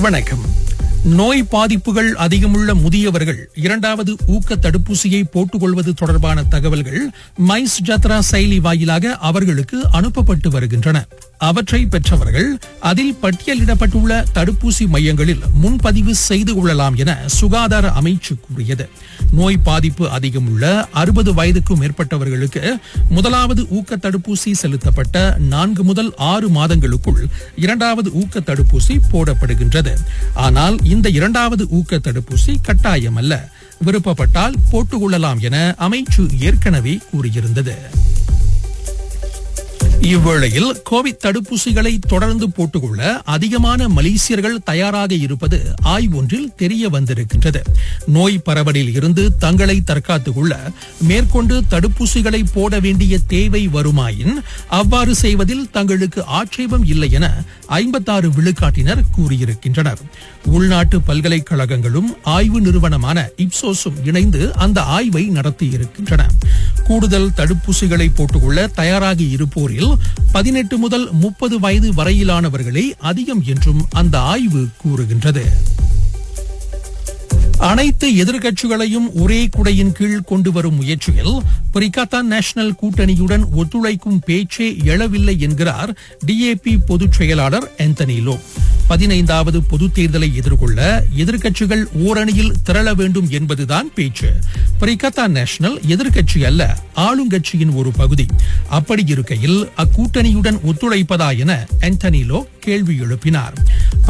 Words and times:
வணக்கம். 0.00 0.44
நோய் 1.04 1.42
பாதிப்புகள் 1.42 2.12
அதிகமுள்ள 2.12 2.74
முதியவர்கள் 2.74 3.48
இரண்டாவது 3.54 4.16
ஊக்க 4.26 4.56
தடுப்பூசியை 4.56 5.24
போட்டுக்கொள்வது 5.32 5.94
தொடர்பான 5.94 6.42
தகவல்கள் 6.42 7.10
மைஸ் 7.48 7.78
ஜத்ரா 7.84 8.20
செயலி 8.30 8.60
வாயிலாக 8.60 9.16
அவர்களுக்கு 9.16 9.90
அனுப்பப்பட்டு 9.90 10.50
வருகின்றன. 10.50 11.06
அவற்றை 11.38 11.86
பெற்றவர்கள் 11.86 12.58
அதில் 12.80 13.16
பட்டியலிடப்பட்டுள்ள 13.22 14.24
தடுப்பூசி 14.34 14.86
மையங்களில் 14.88 15.40
முன்பதிவு 15.52 16.14
செய்து 16.14 16.54
கொள்ளலாம் 16.54 16.96
என 16.96 17.18
சுகாதார 17.26 17.88
அமைச்சு 17.88 18.40
கூறியது. 18.40 18.88
நோய் 19.32 19.58
பாதிப்பு 19.58 20.06
அதிகமுள்ள 20.06 20.86
அறுபது 20.90 21.34
வயதுக்கும் 21.34 21.80
மேற்பட்டவர்களுக்கு 21.80 22.76
முதலாவது 23.08 23.66
ஊக்க 23.68 23.96
தடுப்பூசி 23.96 24.52
செலுத்தப்பட்ட 24.52 25.36
நான்கு 25.38 25.84
முதல் 25.84 26.14
ஆறு 26.16 26.48
மாதங்களுக்குள் 26.48 27.26
இரண்டாவது 27.56 28.12
ஊக்க 28.12 28.40
தடுப்பூசி 28.40 28.96
போடப்படுகின்றது. 29.12 29.94
ஆனால் 30.34 30.78
இந்த 30.92 31.08
இரண்டாவது 31.08 31.64
ஊக்க 31.70 31.98
தடுப்பூசி 31.98 32.52
கட்டாயம் 32.62 33.16
அல்ல 33.16 33.34
விருப்பப்பட்டால் 33.84 34.56
போட்டுக்கொள்ளலாம் 34.72 35.40
என 35.40 35.56
அமைச்சு 35.78 36.22
ஏற்கனவே 36.38 36.94
கூறியிருந்தது. 37.10 37.74
இவ்வேளையில் 40.00 40.72
கோவிட் 40.90 41.20
தடுப்பூசிகளை 41.24 41.98
தொடர்ந்து 42.08 42.50
போட்டுக்கொள்ள 42.50 43.22
அதிகமான 43.22 43.88
மலேசியர்கள் 43.88 44.62
தயாராக 44.64 45.14
இருப்பது 45.14 45.74
ஆய்வொன்றில் 45.84 46.54
தெரிய 46.56 46.88
வந்திருக்கின்றது. 46.88 47.62
நோய் 48.06 48.38
பரவலில் 48.38 48.88
இருந்து 48.88 49.36
தங்களை 49.36 49.80
தற்காத்துக் 49.80 50.34
கொள்ள 50.34 50.70
மேற்கொண்டு 51.00 51.62
தடுப்பூசிகளை 51.70 52.44
போட 52.54 52.80
வேண்டிய 52.80 53.18
தேவை 53.26 53.68
வருமாயின் 53.68 54.42
அவ்வாறு 54.68 55.14
செய்வதில் 55.14 55.70
தங்களுக்கு 55.70 56.24
ஆட்சேபம் 56.24 56.84
இல்லை 56.84 57.10
என 57.10 57.44
ஐம்பத்தாறு 57.66 58.28
விழுக்காட்டினர் 58.28 59.02
கூறியிருக்கின்றனர். 59.18 59.98
உள்நாட்டு 60.44 61.00
பல்கலைக்கழகங்களும் 61.00 62.16
ஆய்வு 62.22 62.60
நிறுவனமான 62.60 63.28
இப்சோஸும் 63.36 64.06
இணைந்து 64.06 64.54
அந்த 64.54 64.82
ஆய்வை 64.82 65.30
நடத்தியிருக்கின்றன. 65.30 66.26
கூடுதல் 66.90 67.30
தடுப்பூசிகளை 67.36 68.10
போட்டுக்கொள்ள 68.14 68.66
தயாராகி 68.74 69.26
இருப்போரில் 69.28 69.90
பதினெட்டு 70.32 70.78
முதல் 70.78 71.12
முப்பது 71.14 71.58
வயது 71.58 71.92
வரையிலானவர்களே 71.92 72.84
அதிகம் 73.02 73.42
என்றும் 73.46 73.86
அந்த 73.90 74.18
ஆய்வு 74.30 74.66
கூறுகின்றது. 74.76 75.44
அனைத்து 77.62 78.10
எதிர்க்கட்சிகளையும் 78.14 79.08
ஒரே 79.14 79.48
குடையின் 79.56 79.92
கீழ் 79.92 80.22
கொண்டு 80.22 80.52
வரும் 80.52 80.74
முயற்சியில் 80.74 81.34
பிரிகாத்தா 81.74 82.22
நேஷனல் 82.22 82.74
கூட்டணியுடன் 82.82 83.44
ஒத்துழைக்கும் 83.54 84.22
பேச்சே 84.24 84.76
எழவில்லை 84.84 85.38
என்கிறார் 85.38 85.92
டிஏபி 86.26 86.78
பொதுச் 86.86 87.12
செயலாளர் 87.12 87.70
ஆந்தனி 87.78 88.18
லோ 88.22 88.36
பதினைந்தாவது 88.90 89.62
பொது 89.62 89.86
தேர்தலை 89.86 90.32
எதிர்கொள்ள 90.32 91.04
எதிர்க்கட்சிகள் 91.16 91.84
ஓரணியில் 92.04 92.52
திரள 92.64 92.94
வேண்டும் 92.94 93.28
என்பதுதான் 93.30 93.90
பேச்சு. 93.94 94.30
பிரிகத்தா 94.80 95.28
நேஷனல் 95.28 95.80
எதிர்க்கட்சி 95.88 96.44
அல்ல 96.44 96.78
ஆளுங்கட்சியின் 96.96 97.74
ஒரு 97.74 97.90
பகுதி. 97.90 98.26
அப்படி 98.68 99.04
இருக்கையில் 99.06 99.70
அக்கூட்டணியுடன் 99.76 100.58
ஒத்துழைப்பதா 100.66 101.38
என 101.38 101.66
ஆண்டனிலோ 101.80 102.42
கேள்வி 102.60 102.98
எழுப்பினார். 102.98 103.54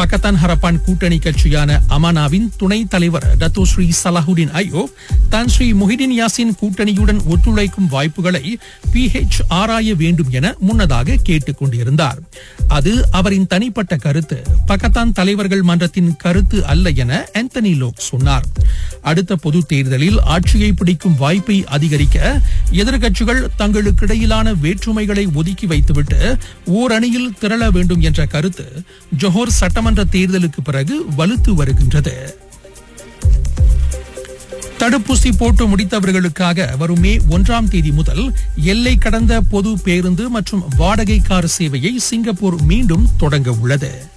பக்கத்தான் 0.00 0.38
ஹரப்பான் 0.42 0.80
கூட்டணி 0.80 1.18
கட்சியான 1.18 1.80
அமானாவின் 1.88 2.48
துணைத் 2.56 2.90
தலைவர் 2.90 3.36
டத்தோ 3.38 3.62
ஸ்ரீ 3.62 3.90
சலாஹுடின் 4.04 4.50
ஐயோ 4.50 4.90
தான் 5.28 5.48
ஸ்ரீ 5.48 5.72
முஹிடின் 5.72 6.24
யாசின் 6.24 6.56
கூட்டணியுடன் 6.62 7.20
ஒத்துழைக்கும் 7.24 7.88
வாய்ப்புகளை 7.88 8.58
பிஹெச் 8.92 9.38
ஆராய 9.48 9.94
வேண்டும் 9.94 10.30
என 10.30 10.54
முன்னதாக 10.58 11.16
கேட்டுக் 11.22 11.58
கொண்டிருந்தார். 11.58 12.18
அது 12.68 13.08
அவரின் 13.10 13.46
தனிப்பட்ட 13.46 13.96
கருத்து. 13.96 14.42
பக்கத்தான் 14.68 15.12
தலைவர்கள் 15.12 15.62
மன்றத்தின் 15.62 16.16
கருத்து 16.16 16.66
அல்ல 16.66 16.90
என 16.90 17.28
ஆந்தனி 17.38 17.76
லோக் 17.76 17.96
சொன்னார். 17.96 18.44
அடுத்த 19.02 19.36
பொது 19.36 19.66
தேர்தலில் 19.66 20.20
ஆட்சியை 20.20 20.72
பிடிக்கும் 20.72 21.16
வாய்ப்பை 21.16 21.64
அதிகரிக்க 21.64 22.40
எதிர்க்கட்சிகள் 22.72 23.46
தங்களுக்கிடையிலான 23.58 24.54
வேற்றுமைகளை 24.62 25.32
ஒதுக்கி 25.34 25.66
வைத்துவிட்டு 25.66 26.36
ஓரணியில் 26.66 27.34
திரள 27.40 27.70
வேண்டும் 27.70 28.00
என்ற 28.00 28.26
கருத்து 28.26 28.82
ஜொஹோர் 29.18 29.46
சட்டமன்ற 29.46 30.04
தேர்தலுக்கு 30.04 30.60
பிறகு 30.64 31.04
வலுத்து 31.16 31.50
வருகின்றது. 31.50 32.36
தடுப்பூசி 34.78 35.30
போட்டு 35.38 35.76
முடித்தவர்களுக்காக 35.76 36.76
வரும் 36.76 37.00
மே 37.00 37.16
ஒன்றாம் 37.16 37.68
தேதி 37.68 37.92
முதல் 37.92 38.32
எல்லை 38.56 38.98
கடந்த 38.98 39.40
பொது 39.40 39.78
பேருந்து 39.78 40.30
மற்றும் 40.30 40.62
வாடகை 40.76 41.20
கார் 41.20 41.50
சேவையை 41.58 41.96
சிங்கப்பூர் 41.96 42.62
மீண்டும் 42.62 43.08
தொடங்க 43.16 43.52
உள்ளது. 43.52 44.09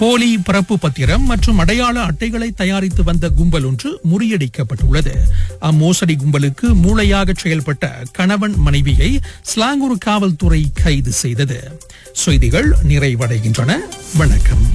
போலி 0.00 0.38
பிறப்பு 0.38 0.78
பத்திரம் 0.78 1.22
மற்றும் 1.22 1.58
அடையாள 1.58 2.00
அட்டைகளை 2.00 2.52
தயாரித்து 2.52 3.04
வந்த 3.04 3.28
கும்பல் 3.28 3.64
ஒன்று 3.64 4.00
முறியடிக்கப்பட்டுள்ளது. 4.12 5.16
அம்மோசடி 5.60 6.16
கும்பலுக்கு 6.16 6.74
மூளையாக 6.82 7.34
செயல்பட்ட 7.42 7.90
கணவன் 8.12 8.54
மனைவியை 8.56 9.20
ஸ்லாங்கூர் 9.42 9.98
காவல்துறை 9.98 10.70
கைது 10.74 11.12
செய்தது. 11.12 11.80
செய்திகள் 12.12 12.76
நிறைவடைகின்றன. 12.88 13.76
வணக்கம். 14.16 14.66